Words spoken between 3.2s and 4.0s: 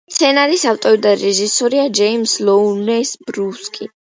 ბრუკსი.